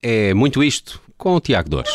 [0.00, 1.90] É muito isto com o Tiago Dores.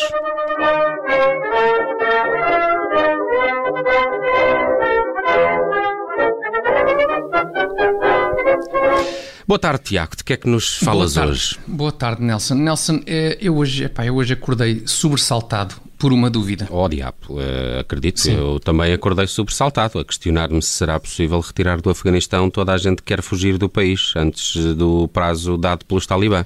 [9.48, 10.18] Boa tarde, Tiago.
[10.18, 11.58] De que é que nos falas Boa hoje?
[11.66, 12.56] Boa tarde, Nelson.
[12.56, 16.68] Nelson, eh, eu hoje, epá, eu hoje acordei sobressaltado por uma dúvida.
[16.70, 18.30] Oh, diabo, eh, acredito.
[18.30, 22.98] Eu também acordei sobressaltado a questionar-me se será possível retirar do Afeganistão toda a gente
[22.98, 26.46] que quer fugir do país antes do prazo dado pelos talibã.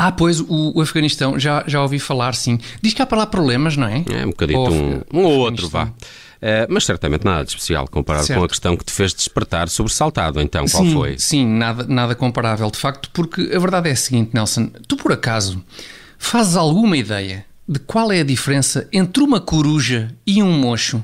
[0.00, 2.56] Ah, pois, o, o Afeganistão, já, já ouvi falar, sim.
[2.80, 4.04] Diz que há para lá problemas, não é?
[4.08, 5.90] É um bocadito Ou um, um ou outro, vá.
[6.40, 8.38] Eh, mas certamente nada de especial comparado Certo.
[8.38, 10.40] com a questão que te fez despertar sobressaltado.
[10.40, 11.18] Então, qual sim, foi?
[11.18, 14.70] Sim, nada, nada comparável, de facto, porque a verdade é a seguinte, Nelson.
[14.86, 15.60] Tu, por acaso,
[16.16, 21.02] fazes alguma ideia de qual é a diferença entre uma coruja e um mocho?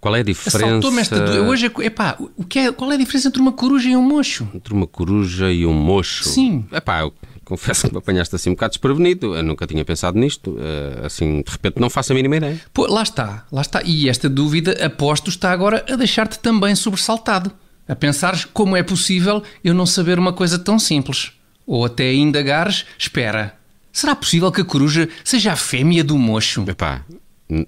[0.00, 1.42] Qual é a diferença esta.
[1.42, 4.02] Hoje, é- epá, o que é, qual é a diferença entre uma coruja e um
[4.02, 4.46] mocho?
[4.54, 6.22] entre uma coruja e um mocho?
[6.28, 6.64] Sim.
[6.70, 7.12] Epá, eu
[7.46, 9.34] confesso que me apanhaste assim um bocado desprevenido.
[9.34, 10.58] Eu nunca tinha pensado nisto.
[10.60, 12.60] Eh, assim, de repente, não faço a mínima ideia.
[12.74, 13.80] Pô, lá está, lá está.
[13.84, 17.52] E esta dúvida, aposto, está agora a deixar-te também sobressaltado.
[17.88, 21.32] A pensares como é possível eu não saber uma coisa tão simples.
[21.64, 23.56] Ou até indagares, espera,
[23.92, 26.64] será possível que a coruja seja a fêmea do mocho?
[26.68, 27.04] Epá,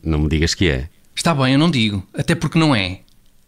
[0.03, 0.89] não me digas que é.
[1.15, 2.07] Está bem, eu não digo.
[2.13, 3.01] Até porque não é.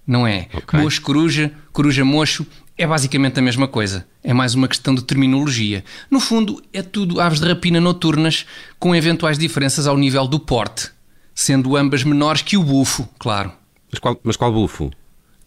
[0.06, 0.48] Não é.
[0.54, 0.78] Ok.
[0.78, 2.46] Mocho, coruja, coruja, mocho,
[2.80, 4.06] é basicamente a mesma coisa.
[4.24, 5.84] É mais uma questão de terminologia.
[6.10, 8.46] No fundo, é tudo aves de rapina noturnas,
[8.78, 10.90] com eventuais diferenças ao nível do porte.
[11.34, 13.52] Sendo ambas menores que o bufo, claro.
[13.92, 14.90] Mas qual, mas qual bufo?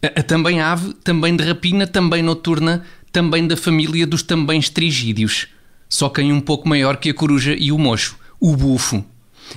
[0.03, 5.47] A, a também ave, também de rapina, também noturna, também da família dos também estrigídeos.
[5.89, 9.03] Só que em um pouco maior que a coruja e o mocho, o bufo.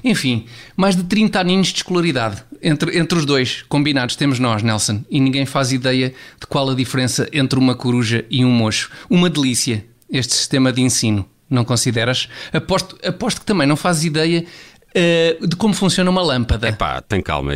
[0.04, 2.42] Enfim, mais de 30 aninhos de escolaridade.
[2.62, 6.74] Entre, entre os dois, combinados, temos nós, Nelson, e ninguém faz ideia de qual a
[6.74, 8.90] diferença entre uma coruja e um mocho.
[9.10, 11.24] Uma delícia, este sistema de ensino.
[11.48, 12.28] Não consideras?
[12.52, 14.44] Aposto, aposto que também não fazes ideia
[14.92, 16.72] eh, de como funciona uma lâmpada.
[16.72, 17.52] Pá, tem calma.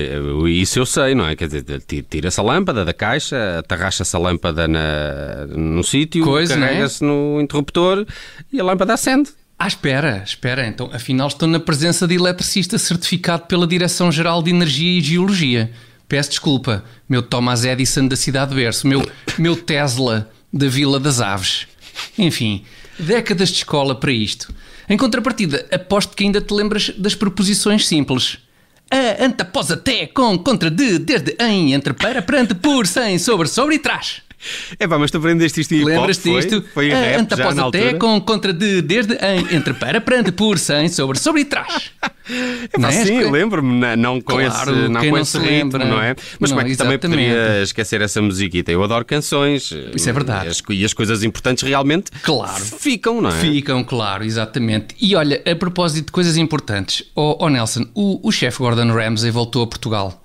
[0.49, 1.35] Isso eu sei, não é?
[1.35, 6.23] Quer dizer, ti- tira-se a lâmpada da caixa, atarracha-se a lâmpada na, no sítio,
[6.53, 6.61] é?
[6.61, 8.07] carrega-se no interruptor
[8.53, 9.31] e a lâmpada acende.
[9.63, 10.67] Ah, espera, espera.
[10.67, 15.71] Então, afinal, estou na presença de eletricista certificado pela Direção-Geral de Energia e Geologia.
[16.09, 19.07] Peço desculpa, meu Thomas Edison da Cidade de Berço, meu,
[19.37, 21.67] meu Tesla da Vila das Aves.
[22.17, 22.65] Enfim,
[22.99, 24.51] décadas de escola para isto.
[24.89, 28.39] Em contrapartida, aposto que ainda te lembras das preposições simples.
[28.91, 33.47] A, ante, após, até, com, contra, de, desde, em, entre, para, perante, por, sem, sobre,
[33.47, 34.23] sobre e trás.
[34.79, 36.41] É pá, mas tu aprendeste isto em Lembras-te foi?
[36.41, 36.65] disto?
[36.73, 37.99] Foi em Ah, rap ante, já após, na até, altura?
[37.99, 41.91] com, contra, de, desde, em, entre, para, perante, por, sem, sobre, sobre e trás.
[42.03, 42.93] É pá, Não é?
[43.05, 45.85] sim, lembro-me, não, não com Claro, esse, não com não esse se ritmo, lembra?
[45.85, 46.15] não é?
[46.39, 48.71] Mas como é Não, que também poderia esquecer essa musiquita?
[48.71, 49.71] Eu adoro canções.
[49.95, 50.47] Isso é verdade.
[50.47, 52.65] E as, e as coisas importantes realmente Claro.
[52.65, 53.33] ficam, não é?
[53.41, 54.95] Ficam, claro, exatamente.
[55.01, 59.31] E olha, a propósito de coisas importantes, ó ó Nelson, o, o chefe Gordon Ramsay
[59.31, 60.23] voltou a Portugal.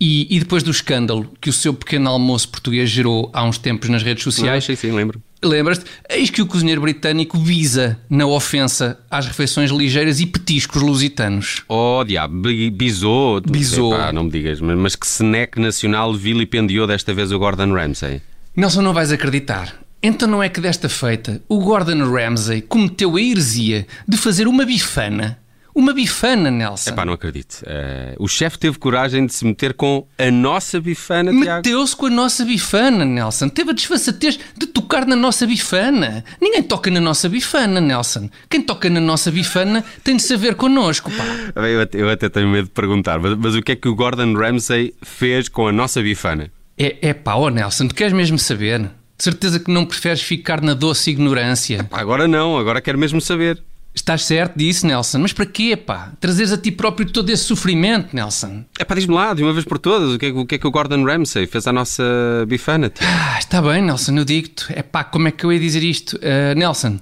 [0.00, 3.88] E, e depois do escândalo que o seu pequeno almoço português gerou há uns tempos
[3.88, 5.22] nas redes sociais, sim, sim, lembro.
[5.42, 5.84] lembras-te?
[6.10, 11.62] Eis que o cozinheiro britânico visa na ofensa às refeições ligeiras e petiscos lusitanos.
[11.68, 13.40] Oh, diabo, bi- bisou.
[13.40, 13.94] Bisou.
[13.94, 18.20] Epá, não me digas, mas, mas que snack nacional vilipendiou desta vez o Gordon Ramsay?
[18.56, 19.74] Nelson, não vais acreditar.
[20.02, 24.66] Então não é que desta feita o Gordon Ramsay cometeu a heresia de fazer uma
[24.66, 25.38] bifana.
[25.74, 26.90] Uma bifana, Nelson.
[26.90, 27.62] Epá, não acredito.
[27.66, 31.32] Eh, o chefe teve coragem de se meter com a nossa bifana.
[31.32, 33.48] Meteu-se com a nossa bifana, Nelson.
[33.48, 36.24] Teve a desfaçatez de tocar na nossa bifana.
[36.40, 38.30] Ninguém toca na nossa bifana, Nelson.
[38.48, 41.62] Quem toca na nossa bifana tem de saber connosco, pá.
[41.62, 43.96] Eu até, eu até tenho medo de perguntar, mas, mas o que é que o
[43.96, 46.52] Gordon Ramsay fez com a nossa bifana?
[46.78, 48.80] É, é pá, ó Nelson, tu queres mesmo saber?
[49.16, 51.82] De certeza que não preferes ficar na doce ignorância.
[51.84, 53.60] Pá, Agora não, agora quero mesmo saber.
[53.94, 55.18] Estás certo disso, Nelson?
[55.20, 56.12] Mas para quê, pá?
[56.20, 58.64] Trazeres a ti próprio todo esse sofrimento, Nelson?
[58.78, 60.54] É pá, diz-me lá, de uma vez por todas, o que, é, que- o que
[60.56, 62.02] é que o Gordon Ramsay fez à nossa
[62.48, 62.92] bifana?
[63.00, 64.66] Ah, está bem, Nelson, eu digo-te.
[64.70, 66.18] É pá, como é que eu ia dizer isto?
[66.22, 66.98] Ah, Nelson,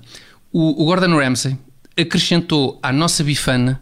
[0.52, 1.56] o, o Gordon Ramsay
[1.98, 3.80] acrescentou à nossa bifana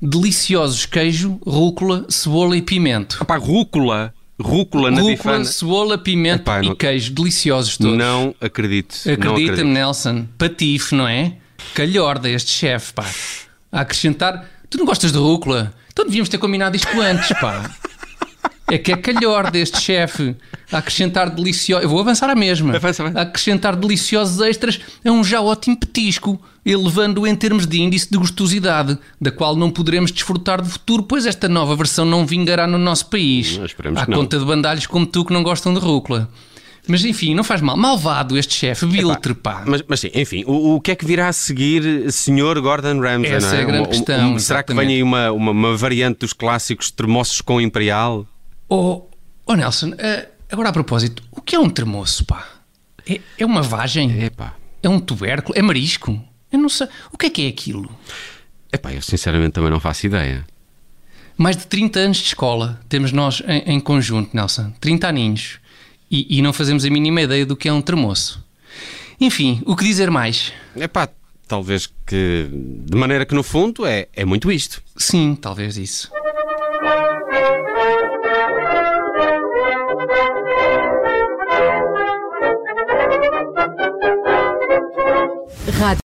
[0.00, 3.18] deliciosos queijo, rúcula, cebola e pimento.
[3.20, 5.44] Ah, pá, rúcula, rúcula na Rúcula, bifana.
[5.44, 7.98] cebola, pimento Epá, e não- queijo, deliciosos todos.
[7.98, 8.94] Não acredito.
[9.10, 9.70] Acredita-me.
[9.72, 10.26] Nelson.
[10.38, 11.34] Patife, não é?
[11.74, 13.06] Calhorda este chefe, pá.
[13.72, 14.44] A acrescentar.
[14.68, 15.72] Tu não gostas de rúcula?
[15.92, 17.70] Então devíamos ter combinado isto antes, pá.
[18.70, 20.36] É que é calhorda este chefe.
[20.70, 21.82] A acrescentar deliciosos.
[21.82, 22.76] Eu vou avançar a mesma.
[22.76, 23.18] Avança, avança.
[23.18, 28.16] A acrescentar deliciosos extras a um já ótimo petisco, elevando-o em termos de índice de
[28.16, 32.78] gostosidade, da qual não poderemos desfrutar de futuro, pois esta nova versão não vingará no
[32.78, 33.58] nosso país.
[33.58, 34.18] Não, esperemos à não.
[34.18, 36.30] conta de bandalhos como tu que não gostam de rúcula.
[36.86, 37.76] Mas enfim, não faz mal.
[37.76, 39.64] Malvado este chefe, Biltre, pá.
[39.66, 42.60] Mas, mas sim, enfim, o, o, que é que virá a seguir, Sr.
[42.60, 43.32] Gordon Ramsay?
[43.32, 44.34] Essa não é a grande questão.
[44.34, 48.26] Um, será que vem aí uma, uma, uma, variante dos clássicos termossos com Imperial?
[48.68, 49.02] Oh,
[49.46, 52.46] oh Nelson, uh, agora a propósito, o que é um termoço, pá?
[53.08, 54.22] É, é uma vagem?
[54.22, 54.54] É pá.
[54.82, 55.56] É um tubérculo?
[55.58, 56.18] É marisco?
[56.50, 56.88] Eu não sei.
[57.12, 57.90] O que é que é aquilo?
[58.72, 60.46] É pá, eu sinceramente também não faço ideia.
[61.36, 64.72] Mais de 30 anos de escola temos nós em, em conjunto, Nelson.
[64.80, 65.60] 30 aninhos
[66.10, 68.42] e, e, não fazemos a mínima ideia do que é um termoço.
[69.20, 70.52] Enfim, o que dizer mais?
[70.74, 71.08] É pá,
[71.46, 72.48] talvez que.
[72.50, 74.82] De maneira que no fundo é, é muito isto.
[74.96, 76.10] Sim, talvez isso.
[85.78, 85.98] Rádio